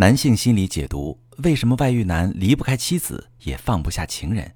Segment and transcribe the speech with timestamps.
[0.00, 4.48] 男性心理解读：为什么外遇男离不开妻子也放不下情人？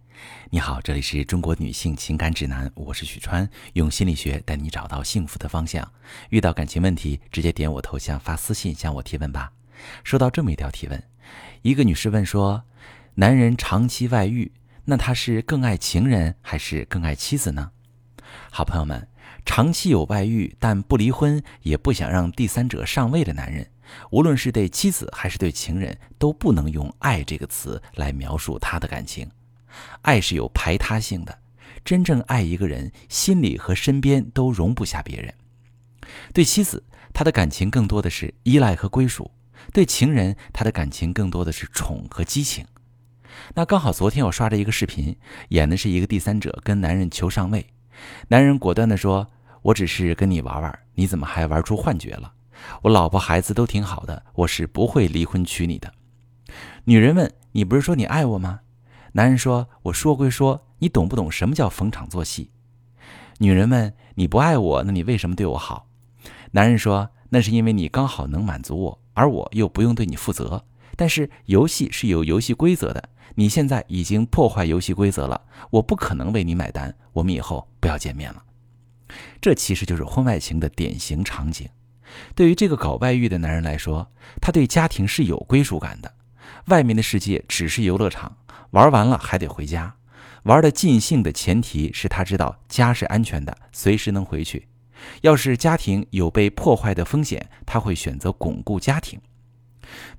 [0.50, 5.92] 你好，这里是中国女性情感指南，我是许川，用心理学带你找到幸福的方向。
[6.28, 9.50] 遇到感情问题，直接点我头像发私信向我提问吧。
[10.04, 11.02] 收到这么一条提问，
[11.62, 12.62] 一个女士问说：
[13.16, 14.52] 男人长期外遇，
[14.84, 17.72] 那他是更爱情人还是更爱妻子呢？
[18.50, 19.08] 好朋友们，
[19.44, 23.68] 长期有外遇但不离婚，也不想让第三者上位的男人。
[24.10, 29.30] 无论是对妻子还是对情人，都不能用“爱”这个词来描述他的感情。
[30.02, 31.38] 爱是有排他性的，
[31.84, 35.34] 真正爱一个人，心里和身边都容不下别人。
[36.32, 39.30] 对妻子，他的感情更多的是依赖和归属；
[39.72, 42.66] 对情人，他的感情更多的是宠和激情。
[43.54, 45.16] 那刚好昨天我刷着一个视频，
[45.48, 47.66] 演的是一个第三者跟男人求上位，
[48.28, 49.26] 男人果断地说
[49.62, 52.32] ：“我只是跟你玩玩，你怎么还玩出幻觉了？”
[52.82, 55.92] 我老婆孩子都挺好的，我是不会离婚娶你的。
[56.84, 58.60] 女人问：“你不是说你爱我吗？”
[59.14, 62.50] 男人说：“我说归说，你懂不懂什么叫逢场作戏？”
[63.38, 65.88] 女人问：“你不爱我，那你为什么对我好？”
[66.52, 70.64] 男人说：“那是因为你刚好能满足我，而我又不用对你负责。
[70.96, 75.40] 但是游戏是有游戏规则的，你现在已经破坏游戏规则了，
[75.70, 76.94] 我不可能为你买单。
[77.12, 78.42] 我们以后不要见面了。”
[79.40, 81.68] 这其实就是婚外情的典型场景。
[82.34, 86.14] 对于这个搞外遇的男人来说，他对家庭是有归属感的，
[86.66, 88.36] 外面的世界只是游乐场，
[88.70, 89.96] 玩完了还得回家。
[90.44, 94.68] 玩的尽兴的前提是他知道家是安全的，随时能回去。
[95.22, 99.20] 要是家庭有被破坏的风险，他会选择巩固家庭。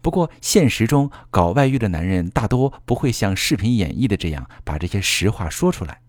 [0.02, 6.02] 不过现实中搞外遇的男人大多不会像视频演绎的这样把这些实话说出来，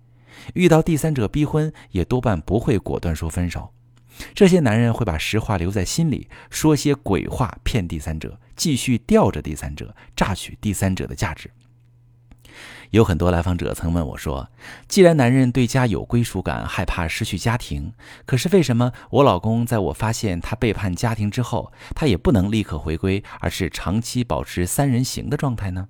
[0.54, 3.72] 遇到第三者逼婚，也多半不会果断说分手。
[4.32, 11.50] 这些男人会把实话留在心里，说些鬼话骗第三者，继续吊着第三者，榨取第三者的价值。
[12.90, 14.48] 有很多来访者曾问我说
[14.88, 17.92] ：“既然男人对家有归属感，害怕失去家庭，
[18.24, 25.88] 可是为什么我老公在我发现他背叛家庭之后，他也不能立刻回归，而是长期保持三人行的状态呢？”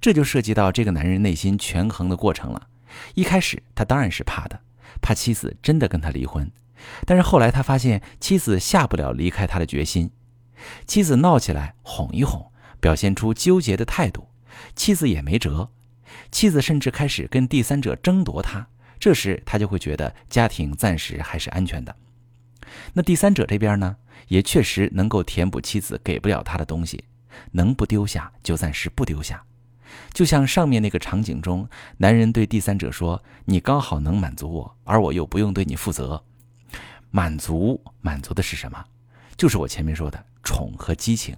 [0.00, 2.68] 这就涉及到这个男人内心权衡的过程了。
[3.14, 4.60] 一开始他当然是怕的，
[5.00, 6.50] 怕妻子真的跟他离婚。
[7.06, 10.10] 但是后来他发现妻子下不了离开他的决心，
[10.86, 12.50] 妻子闹起来哄一哄，
[12.80, 14.26] 表现出纠结的态度，
[14.74, 15.70] 妻子也没辙，
[16.30, 18.66] 妻子甚至开始跟第三者争夺他，
[18.98, 21.94] 这时他就会觉得家庭暂时还是安全的。
[22.94, 23.96] 那第三者这边呢，
[24.28, 27.04] 也确实能够填补妻子给不了他的东西，
[27.50, 29.42] 能不丢下就暂时不丢下。
[30.14, 36.22] 就像上面那个场景中，男人对第三者说：“你刚好能满足我，而我又不用对你负责。”
[37.10, 38.82] 满足满足的是什么？
[39.36, 41.36] 就是我前面说的宠和激情。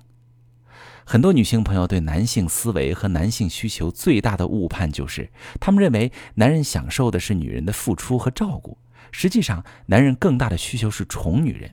[1.04, 8.78] 很多女性朋友对男性思维和男性需求最大的误判就是，他们认为男人享受的是女人的付出和照顾。
[9.12, 11.70] 实际上，男人更大的需求是宠女人，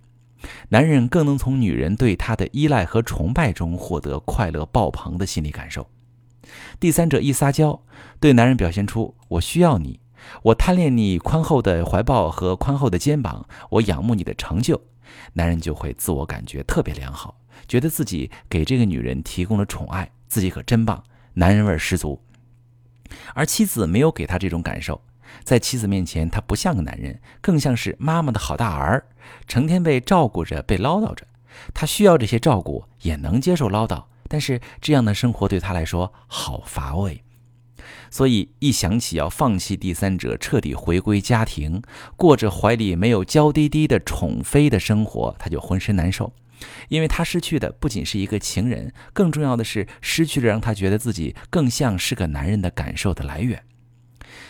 [0.69, 5.89] 男人更能从女人对他的依赖和崇拜中获得快乐爆棚的心理感受。
[6.79, 7.81] 第三者一撒娇，
[8.19, 9.99] 对男人表现出“我需要你”。
[10.43, 14.81] 我贪恋你宽厚的怀抱和宽厚的肩膀，我仰慕你的成就，
[15.33, 22.21] 男人就会自我感觉特别良好，觉得自己给这个女人提供了宠爱，自己可真棒，男人味十足。
[23.33, 25.01] 而妻子没有给他这种感受，
[25.43, 29.05] 在妻子面前，他不像个男人，更像是妈妈的好大儿，
[29.47, 31.27] 成天被照顾着，被唠叨着。
[31.73, 37.23] 他需要这些照顾，也能接受唠叨，但是这样的生活对他来说好乏味。
[38.09, 41.81] 所以一想起要放弃第三者，彻底回归家庭，
[42.15, 46.33] 过着怀里没有娇滴滴的宠妃的生活，他就浑身难受。
[46.89, 53.63] 因为他失去的不仅是一个情人，更重要的是失去了让他觉得自己更像是个男人的感受的来源。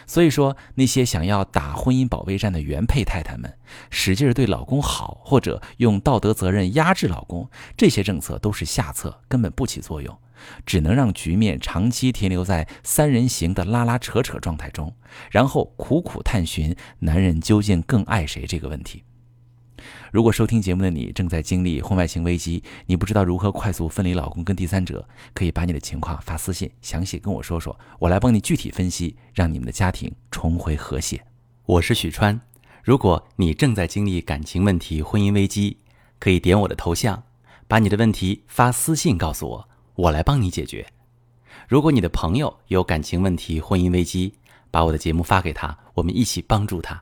[0.05, 3.57] 所以说，那些想要打婚姻保卫战的原配太太们，
[3.89, 10.17] 使劲对老公好，或者用道德责任压制老公，这些政策都是下策，根本不起作用。
[10.65, 14.91] 只能让局面长期停留在三人行的拉拉扯扯状态中，
[15.29, 19.03] 然后苦苦探寻男人究竟更爱谁这个问题。
[20.11, 31.23] 如果收听节目的你正在经历婚外情危机，你不知道如何快速分离老公跟第三者，可以把你的情况发私信，详细跟我说说，我来帮你具体分析，让你们的家庭重回和谐。
[31.65, 32.37] 我是许川，
[32.83, 35.77] 如果你正在经历感情问题、婚姻危机，
[36.19, 37.23] 可以点我的头像，
[37.69, 39.69] 把你的问题发私信告诉我。
[39.95, 40.85] 我来帮你解决。
[41.69, 44.33] 如果你的朋友有感情问题、婚姻危机，
[44.69, 47.01] 把我的节目发给他，我们一起帮助他。